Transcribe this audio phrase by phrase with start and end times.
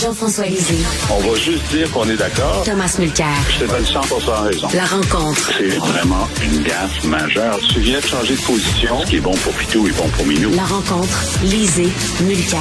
[0.00, 0.82] Jean-François Lisée.
[1.10, 2.62] On va juste dire qu'on est d'accord.
[2.64, 3.26] Thomas Mulcair.
[3.50, 4.68] Je te donne 100% raison.
[4.74, 5.52] La rencontre.
[5.58, 7.58] C'est vraiment une gaffe majeure.
[7.70, 8.98] Tu viens de changer de position.
[9.02, 10.54] Ce qui est bon pour Pitou est bon pour Minou.
[10.54, 11.22] La rencontre.
[11.42, 11.90] Lisée.
[12.22, 12.60] Mulcair.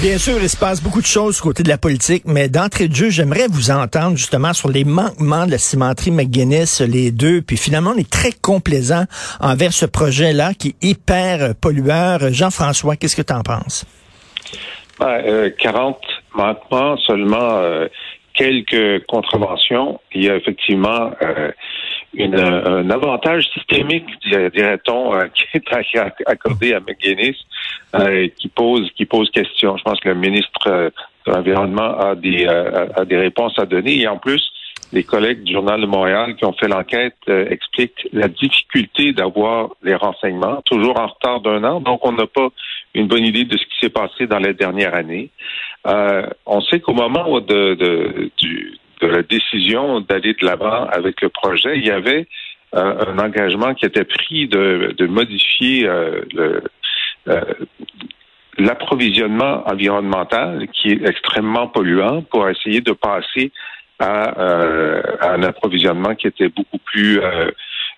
[0.00, 2.88] Bien sûr, il se passe beaucoup de choses du côté de la politique, mais d'entrée
[2.88, 7.40] de jeu, j'aimerais vous entendre justement sur les manquements de la cimenterie McGuinness, les deux,
[7.40, 9.04] puis finalement, on est très complaisant
[9.38, 12.32] envers ce projet-là qui est hyper pollueur.
[12.32, 13.84] Jean-François, qu'est-ce que tu en penses?
[14.98, 15.96] Ben, euh, 40
[16.34, 17.88] manquements, seulement euh,
[18.38, 20.00] quelques contraventions.
[20.14, 21.50] Il y a effectivement euh,
[22.14, 27.36] une, un avantage systémique, dirait-on, euh, qui est accordé à McGuinness,
[27.96, 29.76] euh, qui pose qui pose question.
[29.76, 30.92] Je pense que le ministre
[31.26, 33.98] de l'Environnement a des a des réponses à donner.
[34.02, 34.42] Et en plus,
[34.92, 39.96] les collègues du Journal de Montréal qui ont fait l'enquête expliquent la difficulté d'avoir les
[39.96, 41.80] renseignements, toujours en retard d'un an.
[41.80, 42.48] Donc, on n'a pas
[42.94, 45.30] une bonne idée de ce qui s'est passé dans les dernières années.
[45.86, 48.30] Euh, on sait qu'au moment de,
[49.00, 52.26] la décision d'aller de l'avant avec le projet, il y avait
[52.74, 56.22] euh, un engagement qui était pris de, modifier euh,
[58.58, 63.52] l'approvisionnement environnemental qui est extrêmement polluant pour essayer de passer
[64.00, 64.30] à,
[65.20, 67.20] à un approvisionnement qui était beaucoup plus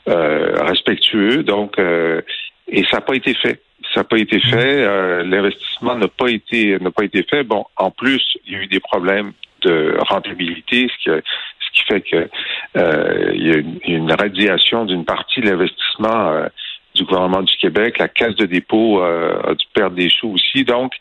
[0.07, 1.43] respectueux.
[1.43, 3.61] Donc, et ça n'a pas été fait.
[3.95, 4.85] Ça n'a pas été fait.
[4.85, 7.43] Euh, L'investissement n'a pas été n'a pas été fait.
[7.45, 11.83] Bon, en plus, il y a eu des problèmes de rentabilité, ce qui, ce qui
[11.87, 12.29] fait que
[12.77, 16.47] euh, il y a une, une radiation d'une partie de l'investissement euh,
[16.95, 17.99] du gouvernement du Québec.
[17.99, 20.65] La caisse de dépôt euh, a dû perdre des sous aussi.
[20.65, 20.93] Donc,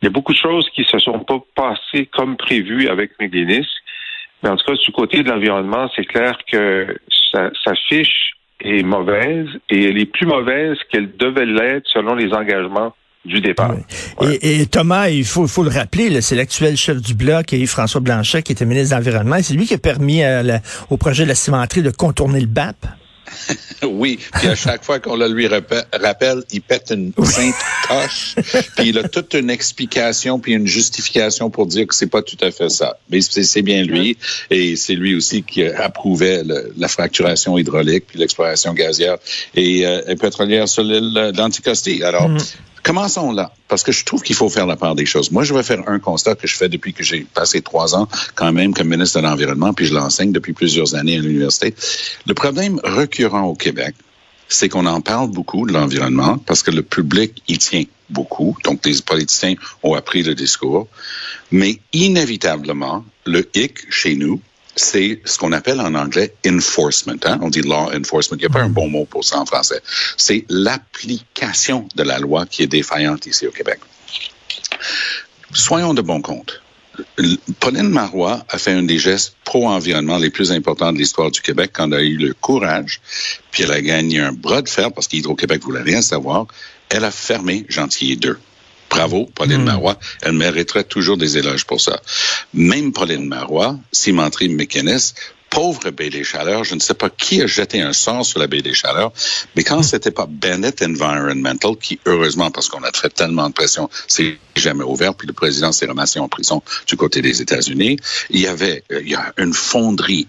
[0.00, 3.66] il y a beaucoup de choses qui se sont pas passées comme prévu avec McGuinness.
[4.42, 6.94] Mais en tout cas, du côté de l'environnement, c'est clair que
[7.32, 12.32] ça, ça fiche est mauvaise et elle est plus mauvaise qu'elle devait l'être selon les
[12.32, 12.94] engagements
[13.24, 13.74] du départ.
[14.42, 18.52] Et, Thomas, il faut, faut le rappeler, c'est l'actuel chef du bloc, Yves-François Blanchet, qui
[18.52, 19.36] était ministre de l'Environnement.
[19.40, 20.22] C'est lui qui a permis
[20.90, 22.76] au projet de la cimenterie de contourner le BAP.
[23.82, 27.54] oui, puis à chaque fois qu'on le lui rappelle, il pète une sainte
[27.88, 28.34] coche,
[28.76, 32.36] puis il a toute une explication puis une justification pour dire que c'est pas tout
[32.40, 32.98] à fait ça.
[33.10, 34.16] Mais c'est bien lui,
[34.50, 36.42] et c'est lui aussi qui approuvait
[36.76, 39.16] la fracturation hydraulique puis l'exploration gazière
[39.54, 42.02] et, euh, pétrolière sur l'île d'Anticosti.
[42.02, 42.38] Alors, mm.
[42.84, 45.30] Commençons là, parce que je trouve qu'il faut faire la part des choses.
[45.30, 48.08] Moi, je vais faire un constat que je fais depuis que j'ai passé trois ans
[48.34, 51.74] quand même comme ministre de l'Environnement, puis je l'enseigne depuis plusieurs années à l'université.
[52.26, 53.94] Le problème récurrent au Québec,
[54.48, 58.54] c'est qu'on en parle beaucoup de l'environnement parce que le public y tient beaucoup.
[58.64, 60.86] Donc, les politiciens ont appris le discours.
[61.50, 64.42] Mais inévitablement, le hic chez nous,
[64.76, 67.14] c'est ce qu'on appelle en anglais enforcement.
[67.24, 67.38] Hein?
[67.42, 68.36] On dit law enforcement.
[68.36, 69.80] Il n'y a pas un bon mot pour ça en français.
[70.16, 73.80] C'est l'application de la loi qui est défaillante ici au Québec.
[75.52, 76.60] Soyons de bon compte.
[77.58, 81.70] Pauline Marois a fait un des gestes pro-environnement les plus importants de l'histoire du Québec
[81.72, 83.00] quand elle a eu le courage,
[83.50, 86.46] puis elle a gagné un bras de fer parce qu'Hydro-Québec voulait rien savoir.
[86.90, 88.38] Elle a fermé Gentilly 2.
[88.94, 89.64] Bravo, Pauline hmm.
[89.64, 89.98] Marois.
[90.22, 92.00] Elle mériterait toujours des éloges pour ça.
[92.52, 95.16] Même Pauline Marois, cimenterie mécaniste,
[95.50, 98.46] pauvre baie des Chaleurs, je ne sais pas qui a jeté un sort sur la
[98.46, 99.12] baie des Chaleurs,
[99.56, 99.82] mais quand hmm.
[99.82, 104.84] c'était pas Bennett Environmental, qui heureusement, parce qu'on a fait tellement de pression, c'est jamais
[104.84, 107.98] ouvert, puis le président s'est ramassé en prison du côté des États-Unis,
[108.30, 110.28] il y avait euh, il y a une fonderie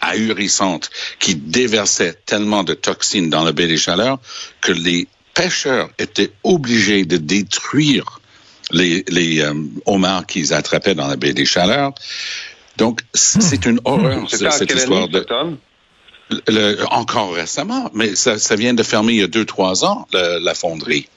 [0.00, 4.18] ahurissante qui déversait tellement de toxines dans la baie des Chaleurs
[4.60, 8.20] que les pêcheurs étaient obligés de détruire
[8.70, 9.52] les, les euh,
[9.84, 11.92] homards qu'ils attrapaient dans la baie des Chaleurs.
[12.76, 15.26] Donc, c'est une horreur, cette, histoire de...
[16.48, 20.08] Le, encore récemment, mais ça, ça, vient de fermer il y a deux, trois ans,
[20.12, 21.08] le, la fonderie.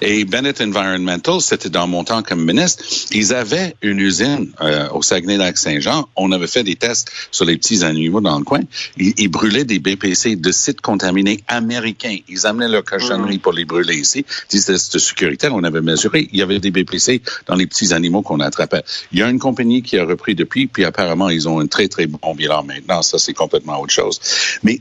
[0.00, 5.02] Et Bennett Environmental, c'était dans mon temps comme ministre, ils avaient une usine euh, au
[5.02, 6.08] Saguenay-Lac-Saint-Jean.
[6.16, 8.60] On avait fait des tests sur les petits animaux dans le coin.
[8.98, 12.16] Ils, ils brûlaient des BPC de sites contaminés américains.
[12.28, 14.24] Ils amenaient leur cochonnerie pour les brûler ici.
[14.28, 15.54] Ils disaient c'était sécuritaire.
[15.54, 16.28] On avait mesuré.
[16.32, 18.82] Il y avait des BPC dans les petits animaux qu'on attrapait.
[19.12, 21.88] Il y a une compagnie qui a repris depuis, puis apparemment, ils ont un très,
[21.88, 23.02] très bon bilan maintenant.
[23.02, 24.20] Ça, c'est complètement autre chose.
[24.62, 24.80] Mais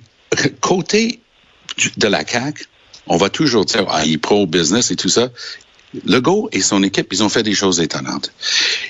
[0.59, 1.21] côté
[1.97, 2.65] de la CAQ,
[3.07, 5.29] on va toujours dire, ah, il pro-business et tout ça.
[6.05, 8.31] Legault et son équipe, ils ont fait des choses étonnantes.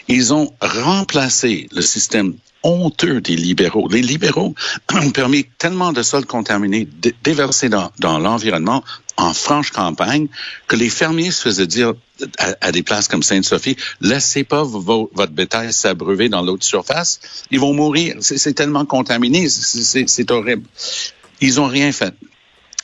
[0.08, 3.88] Ils ont remplacé le système honteux des libéraux.
[3.90, 4.56] Les libéraux
[4.94, 6.88] ont permis tellement de sols contaminés
[7.24, 8.84] déversés dans, l'environnement
[9.18, 10.28] en franche campagne
[10.68, 11.94] que les fermiers se faisaient dire
[12.38, 17.20] à, des places comme Sainte-Sophie, laissez pas vo votre bétail s'abreuver dans l'autre surface,
[17.52, 18.16] ils vont mourir.
[18.20, 20.64] C'est tellement contaminé, c'est horrible.
[21.40, 22.14] Ils ont rien fait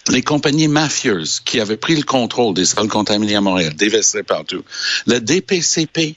[0.10, 4.64] les compagnies mafieuses qui avaient pris le contrôle des sols contaminés à Montréal, déversés partout.
[5.06, 6.16] Le DPCP,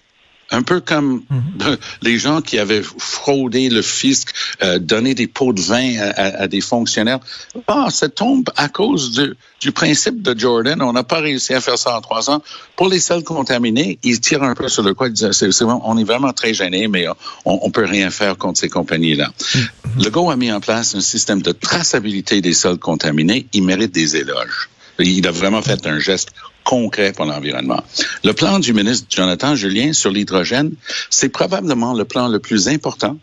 [0.51, 1.79] un peu comme mm-hmm.
[2.03, 4.29] les gens qui avaient fraudé le fisc,
[4.63, 7.21] euh, donné des pots de vin à, à, des fonctionnaires.
[7.67, 10.83] Ah, ça tombe à cause du, du principe de Jordan.
[10.83, 12.43] On n'a pas réussi à faire ça en trois ans.
[12.77, 15.11] Pour les sols contaminés, ils tirent un peu sur le coin.
[15.33, 17.15] C'est, on est vraiment très gêné, mais on,
[17.63, 19.31] on peut rien faire contre ces compagnies-là.
[19.39, 20.05] Mm-hmm.
[20.05, 23.47] Le GO a mis en place un système de traçabilité des sols contaminés.
[23.53, 24.69] Il mérite des éloges.
[24.99, 26.31] Il a vraiment fait un geste
[26.65, 27.83] concret pour l'environnement.
[28.25, 30.73] Le plan du ministre Jonathan Julien sur l'hydrogène,
[31.11, 33.19] c'est probablement le plan le plus important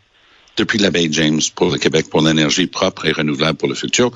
[0.57, 4.11] depuis la baie James pour le Québec pour l'énergie propre et renouvelable pour le futur,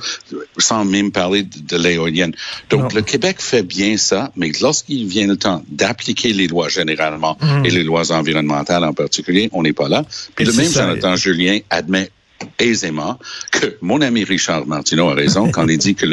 [0.58, 2.34] sans même parler de, de l'éolienne.
[2.70, 2.88] Donc, non.
[2.94, 7.66] le Québec fait bien ça, mais lorsqu'il vient le temps d'appliquer les lois généralement mmh.
[7.66, 10.04] et les lois environnementales en particulier, on n'est pas là.
[10.36, 12.12] Puis et le même ça, Jonathan Julien admet
[12.60, 13.18] aisément
[13.52, 16.06] que mon ami Richard Martineau a raison quand il dit que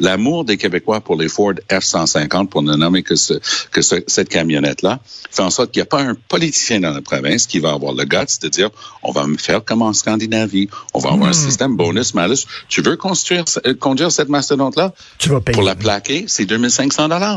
[0.00, 3.34] l'amour des Québécois pour les Ford F-150, pour ne nommer que, ce,
[3.70, 5.00] que ce, cette camionnette-là,
[5.30, 7.94] fait en sorte qu'il n'y a pas un politicien dans la province qui va avoir
[7.94, 8.70] le guts de dire
[9.02, 11.30] on va me faire comme en Scandinavie, on va avoir mmh.
[11.30, 12.46] un système bonus-malus.
[12.68, 13.44] Tu veux construire,
[13.80, 14.92] conduire cette mastodonte-là?
[15.18, 15.54] Tu vas payer.
[15.54, 16.96] Pour la plaquer, c'est 2500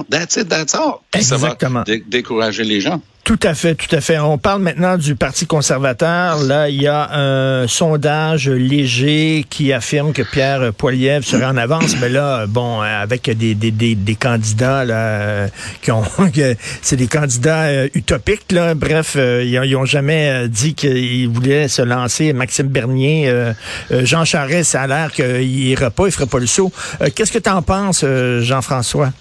[0.09, 1.00] That's it, that's all.
[1.13, 1.83] Exactement.
[1.85, 3.01] ça va dé décourager les gens.
[3.29, 4.17] Tout à fait, tout à fait.
[4.17, 6.39] On parle maintenant du Parti conservateur.
[6.39, 11.95] Là, il y a un sondage léger qui affirme que Pierre Poilievre serait en avance,
[12.01, 15.45] mais là, bon, avec des, des, des, des candidats là,
[15.83, 16.01] qui ont,
[16.81, 18.51] c'est des candidats euh, utopiques.
[18.51, 18.73] Là.
[18.73, 22.33] Bref, euh, ils, ont jamais dit qu'ils voulaient se lancer.
[22.33, 23.53] Maxime Bernier, euh,
[23.91, 26.71] Jean Charest, ça a l'air qu'il ira pas, il ferait pas le saut.
[27.13, 28.03] Qu'est-ce que tu en penses,
[28.39, 29.11] Jean-François?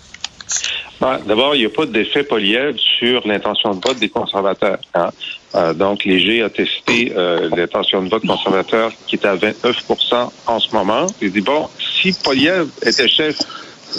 [1.00, 4.78] D'abord, il n'y a pas d'effet Poliev sur l'intention de vote des conservateurs.
[4.94, 5.10] Hein.
[5.54, 10.58] Euh, donc, Léger a testé euh, l'intention de vote conservateur qui est à 29% en
[10.58, 11.06] ce moment.
[11.22, 13.38] Il dit, bon, si Poliev était chef,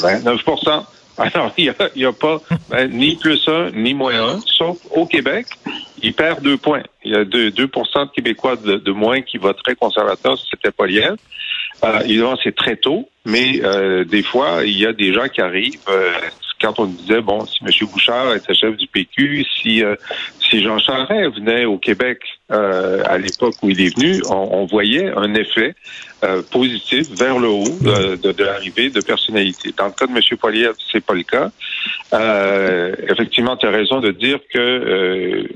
[0.02, 0.44] 29
[1.20, 2.38] alors, il n'y a, pas
[2.70, 5.48] ben, ni plus un, ni moins un, sauf au Québec,
[6.02, 6.84] il perd deux points.
[7.04, 10.72] Il y a deux, 2% de Québécois de, de, moins qui voteraient conservateur si c'était
[10.72, 11.18] Poliev.
[11.84, 15.42] Euh, évidemment, c'est très tôt, mais euh, des fois, il y a des gens qui
[15.42, 15.80] arrivent.
[15.90, 16.12] Euh,
[16.62, 17.72] quand on disait, bon, si M.
[17.92, 19.96] Bouchard était chef du PQ, si, euh,
[20.40, 22.20] si Jean Charest venait au Québec
[22.52, 25.76] euh, à l'époque où il est venu, on, on voyait un effet
[26.24, 29.74] euh, positif vers le haut de, de, de l'arrivée de personnalités.
[29.78, 30.38] Dans le cas de M.
[30.38, 31.50] Poilievre, c'est pas le cas.
[32.14, 35.48] Euh, effectivement, tu as raison de dire que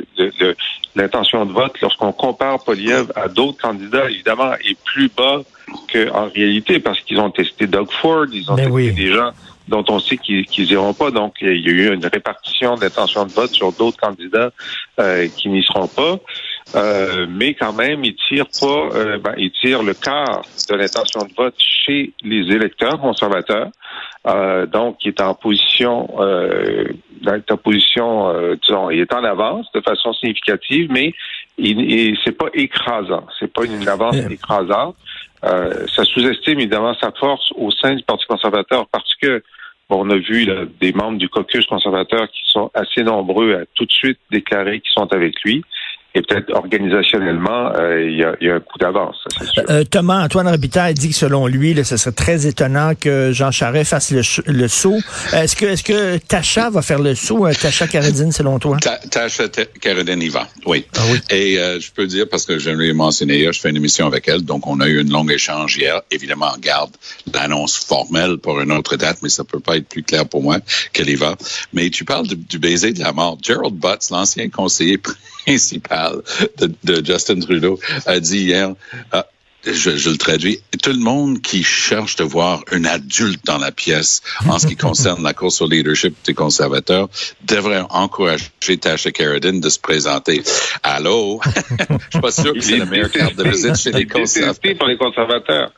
[0.96, 5.42] l'intention de vote, lorsqu'on compare Poilievre à d'autres candidats, évidemment, est plus bas
[5.92, 8.92] qu'en réalité, parce qu'ils ont testé Doug Ford, ils ont Mais testé oui.
[8.94, 9.32] des gens
[9.67, 11.12] dont on sait qu'ils qu iront pas.
[11.12, 14.51] Donc, il y a eu une répartition d'intention de vote sur d'autres candidats
[15.00, 16.17] euh, qui n'y seront pas.
[16.75, 21.22] Euh, mais quand même, ils tirent pas, euh, ben, ils tirent le quart de l'intention
[21.25, 23.70] de vote chez les électeurs conservateurs.
[24.25, 26.86] Euh, donc, il est en position, euh,
[27.27, 31.13] en position, euh, disons, il est en avance de façon significative, mais
[31.58, 34.96] il, il c'est pas écrasant, c'est pas une avance écrasante.
[35.43, 39.43] Euh, ça sous-estime évidemment sa force au sein du Parti conservateur parce que
[39.90, 40.48] on a vu
[40.80, 44.92] des membres du caucus conservateur qui sont assez nombreux à tout de suite déclarer qu'ils
[44.92, 45.63] sont avec lui.
[46.15, 49.15] Et peut-être organisationnellement, euh, il, y a, il, y a, un coup d'avance.
[49.70, 53.50] Euh, Thomas Antoine Robitaille dit que selon lui, là, ce serait très étonnant que Jean
[53.50, 55.00] Charest fasse le, le saut.
[55.34, 58.77] Est-ce que est-ce que Tacha va faire le saut, euh, Tacha Caradine, selon toi?
[58.79, 59.46] Ta, Tacha
[59.82, 60.86] Caradine y va, oui.
[60.96, 61.20] Ah, oui.
[61.32, 64.05] Et euh, je peux dire, parce que je l'ai mentionné hier, je fais une émission
[64.05, 66.01] avec elle, donc on a eu une longue échange hier.
[66.12, 66.91] Évidemment, on garde
[67.34, 70.60] l'annonce formelle pour une autre date, mais ça peut pas être plus clair pour moi
[70.91, 71.36] qu'elle y va.
[71.74, 73.39] Mais tu parles du, du baiser de la mort.
[73.41, 75.00] Gerald Butts, l'ancien conseiller
[75.44, 76.24] principal
[76.56, 78.76] de, Justin Trudeau, a dit hier,
[79.14, 79.24] uh,
[79.65, 83.72] je, je, le traduis, tout le monde qui cherche de voir un adulte dans la
[83.72, 87.10] pièce en ce qui concerne la course au leadership des conservateurs
[87.46, 90.43] devrait encourager Tasha Carradine de se présenter.
[90.84, 91.39] Allô?
[91.79, 94.77] je suis pas sûr que c'est la meilleure carte de visite chez les conservateurs.
[94.77, 95.72] pour les conservateurs.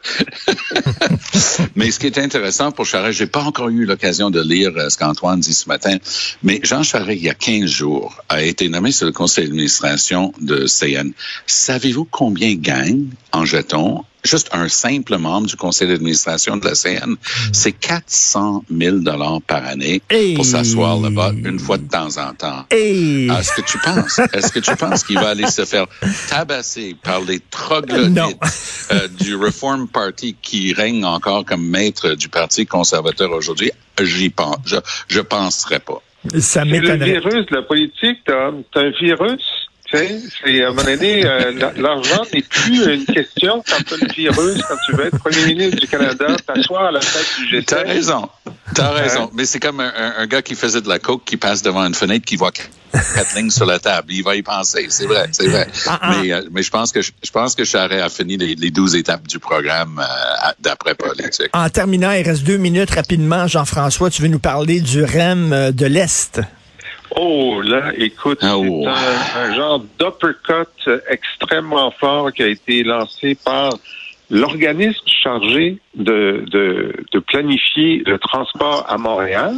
[1.75, 4.89] mais ce qui est intéressant pour Charest, j'ai pas encore eu l'occasion de lire euh,
[4.89, 5.97] ce qu'Antoine dit ce matin,
[6.43, 10.33] mais Jean Charest, il y a 15 jours, a été nommé sur le conseil d'administration
[10.39, 11.11] de CN.
[11.45, 13.45] Savez-vous combien gagne en
[14.23, 17.15] juste un simple membre du conseil d'administration de la CN,
[17.53, 20.01] c'est 400 000 dollars par année
[20.35, 22.65] pour s'asseoir là-bas une fois de temps en temps.
[22.71, 25.85] Est-ce que tu penses, est-ce que tu penses qu'il va aller se faire
[26.29, 28.37] tabasser par les troglodytes
[28.91, 33.71] euh, du Reform Party qui règne encore comme maître du Parti conservateur aujourd'hui?
[34.01, 34.77] J'y pense, je,
[35.07, 36.01] je penserais pas.
[36.39, 36.97] Ça m'étonnerait.
[36.97, 38.63] le virus de la politique, Tom.
[38.73, 43.83] C'est un virus c'est à un moment donné, euh, l'argent n'est plus une question quand
[43.85, 46.99] tu as le virus, quand tu veux être premier ministre du Canada, t'asseoir à la
[46.99, 47.65] tête du G7.
[47.65, 48.29] T'as raison.
[48.73, 49.29] T'as raison.
[49.33, 51.93] Mais c'est comme un, un, gars qui faisait de la coke qui passe devant une
[51.93, 54.11] fenêtre qui voit quatre lignes sur la table.
[54.11, 54.87] Il va y penser.
[54.89, 55.67] C'est vrai, c'est vrai.
[55.87, 56.15] Ah, ah.
[56.21, 58.95] Mais, euh, mais je pense que je pense que Charret a fini les, les 12
[58.95, 61.49] étapes du programme euh, d'après politique.
[61.53, 63.47] En terminant, il reste deux minutes rapidement.
[63.47, 66.41] Jean-François, tu veux nous parler du REM de l'Est?
[67.11, 73.73] Oh, là, écoute, ah, c'est un, genre d'uppercut extrêmement fort qui a été lancé par
[74.29, 79.55] l'organisme chargé de, de, de, planifier le transport à Montréal,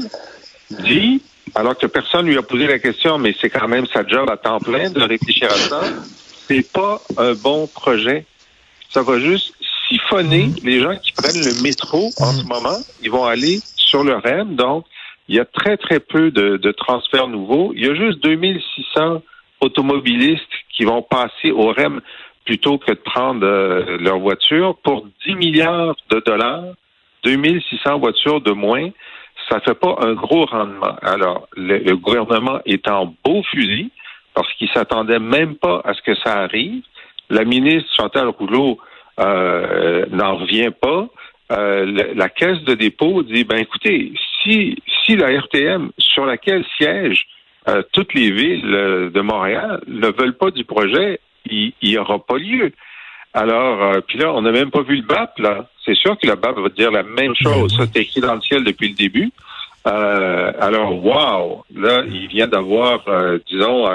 [0.70, 1.22] dit,
[1.56, 4.38] alors que personne lui a posé la question, mais c'est quand même sa job à
[4.38, 5.82] temps plein de réfléchir à ça,
[6.48, 8.26] c'est pas un bon projet.
[8.90, 9.54] Ça va juste
[9.88, 12.78] siphonner les gens qui prennent le métro en ce moment.
[13.02, 14.86] Ils vont aller sur le REM, donc
[15.28, 17.74] il y a très, très peu de, de transferts nouveaux.
[17.76, 19.22] Il y a juste 2600
[19.62, 22.02] automobilistes qui vont passer au REM
[22.46, 26.64] plutôt que de prendre euh, leur voiture pour 10 milliards de dollars,
[27.24, 28.90] 2600 voitures de moins.
[29.50, 30.96] Ça fait pas un gros rendement.
[31.02, 33.92] Alors, le, gouvernement est en beau fusil
[34.34, 36.84] parce qu'il s'attendait même pas à ce que ça arrive.
[37.30, 38.78] La ministre Chantal Rouleau
[39.20, 41.08] euh, n'en revient pas.
[41.52, 44.12] Euh, la, caisse de dépôt dit ben écoutez,
[44.44, 47.26] si si la RTM sur laquelle siègent
[47.70, 52.20] euh, toutes les villes euh, de Montréal ne veulent pas du projet, il n'y aura
[52.20, 52.74] pas lieu.
[53.34, 55.70] Alors, puis là, on n'a même pas vu le BAP, là.
[55.86, 57.74] C'est sûr que le BAP va dire la même chose.
[57.78, 59.32] Ça, c'est écrit dans le ciel depuis le début.
[59.88, 61.64] Alors, wow!
[61.76, 63.06] Là, il vient d'avoir,
[63.50, 63.86] disons,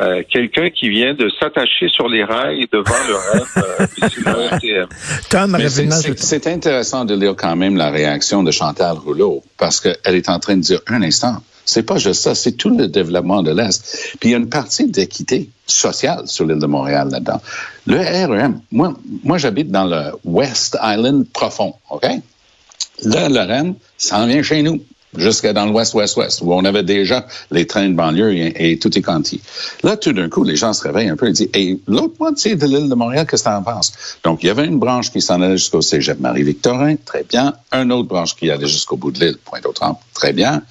[0.00, 3.16] euh, quelqu'un qui vient de s'attacher sur les rails devant le
[4.76, 10.30] rêve C'est intéressant de lire quand même la réaction de Chantal Rouleau parce qu'elle est
[10.30, 11.36] en train de dire un instant.
[11.66, 14.16] C'est pas juste ça, c'est tout le développement de l'Est.
[14.20, 17.42] Puis il y a une partie d'équité sociale sur l'île de Montréal là-dedans.
[17.86, 22.06] Le REM, moi, moi j'habite dans le West Island profond, OK?
[23.04, 24.82] Là, le REM, ça en vient chez nous
[25.16, 28.96] jusqu'à dans l'ouest, ouest, ouest, où on avait déjà les trains de banlieue et, tout
[28.96, 29.40] est quanti.
[29.82, 32.56] Là, tout d'un coup, les gens se réveillent un peu et disent, et l'autre moitié
[32.56, 33.92] de l'île de Montréal, qu'est-ce que t'en penses?
[34.24, 37.54] Donc, il y avait une branche qui s'en allait jusqu'au cégep Marie-Victorin, très bien.
[37.72, 40.62] Une autre branche qui allait jusqu'au bout de l'île, Pointe-aux-Trembles, très bien.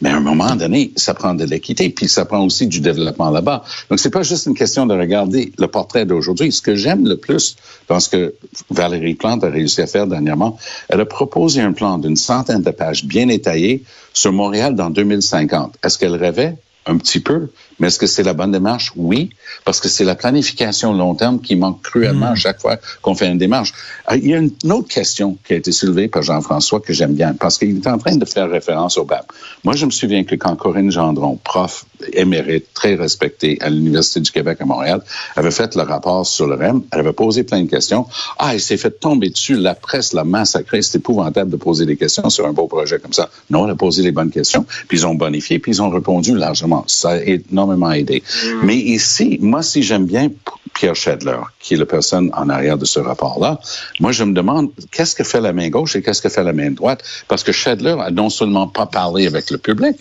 [0.00, 3.30] Mais à un moment donné, ça prend de l'équité, puis ça prend aussi du développement
[3.30, 3.64] là-bas.
[3.90, 6.52] Donc, c'est pas juste une question de regarder le portrait d'aujourd'hui.
[6.52, 7.56] Ce que j'aime le plus
[7.88, 8.34] dans ce que
[8.70, 10.56] Valérie Plante a réussi à faire dernièrement,
[10.88, 15.76] elle a proposé un plan d'une centaine de pages bien détaillé sur Montréal dans 2050.
[15.82, 16.56] Est-ce qu'elle rêvait?
[16.86, 17.48] Un petit peu.
[17.78, 18.92] Mais est-ce que c'est la bonne démarche?
[18.96, 19.30] Oui,
[19.64, 22.36] parce que c'est la planification long terme qui manque cruellement à hmm.
[22.36, 23.72] chaque fois qu'on fait une démarche.
[24.06, 27.14] Ah, il y a une autre question qui a été soulevée par Jean-François que j'aime
[27.14, 29.30] bien, parce qu'il est en train de faire référence au BAP.
[29.64, 34.30] Moi, je me souviens que quand Corinne Gendron, prof émérite, très respectée à l'Université du
[34.30, 35.02] Québec à Montréal,
[35.36, 38.06] avait fait le rapport sur le REM, elle avait posé plein de questions.
[38.38, 41.96] Ah, il s'est fait tomber dessus, la presse l'a massacré, c'est épouvantable de poser des
[41.96, 43.30] questions sur un beau projet comme ça.
[43.50, 46.34] Non, elle a posé les bonnes questions, puis ils ont bonifié, puis ils ont répondu
[46.34, 46.77] largement.
[46.86, 48.22] Ça a énormément aidé.
[48.44, 48.48] Mm.
[48.64, 50.30] Mais ici, moi, si j'aime bien
[50.74, 53.60] Pierre Schedler, qui est la personne en arrière de ce rapport-là,
[54.00, 56.52] moi, je me demande qu'est-ce que fait la main gauche et qu'est-ce que fait la
[56.52, 59.96] main droite, parce que Schedler a non seulement pas parlé avec le public,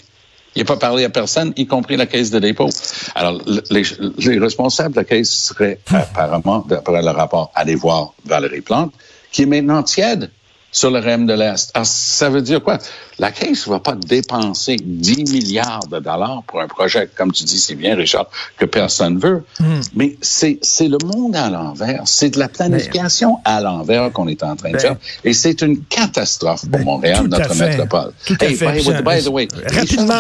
[0.55, 2.69] il n'a pas parlé à personne, y compris la caisse de dépôt.
[3.13, 3.83] Alors, les,
[4.17, 8.91] les responsables de la caisse seraient apparemment, d'après le rapport, aller voir Valérie Plante,
[9.31, 10.31] qui est maintenant tiède
[10.71, 11.71] sur le REM de l'Est.
[11.73, 12.77] Alors, ça veut dire quoi?
[13.19, 17.43] La Caisse ne va pas dépenser 10 milliards de dollars pour un projet, comme tu
[17.45, 19.43] dis si bien, Richard, que personne veut.
[19.59, 19.79] Hmm.
[19.95, 22.03] Mais c'est, c'est le monde à l'envers.
[22.05, 24.95] C'est de la planification à l'envers qu'on est en train de ben, faire.
[25.23, 28.11] Et c'est une catastrophe pour ben, Montréal, notre métropole.
[28.25, 29.01] Tout à fait.
[29.01, 30.19] By, the way, rapidement,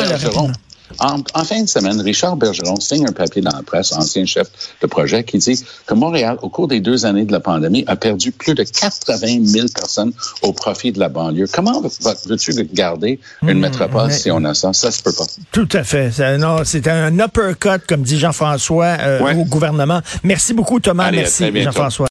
[0.99, 4.47] En, en, fin de semaine, Richard Bergeron signe un papier dans la presse, ancien chef
[4.81, 7.95] de projet, qui dit que Montréal, au cours des deux années de la pandémie, a
[7.95, 10.11] perdu plus de 80 000 personnes
[10.41, 11.47] au profit de la banlieue.
[11.51, 14.13] Comment veux-tu garder une mmh, métropole mais...
[14.13, 14.73] si on a ça?
[14.73, 15.25] Ça se peut pas.
[15.51, 16.37] Tout à fait.
[16.37, 19.35] Non, c'est un uppercut, comme dit Jean-François, euh, ouais.
[19.35, 20.01] au gouvernement.
[20.23, 21.05] Merci beaucoup, Thomas.
[21.05, 22.05] Allez, Merci, Jean-François.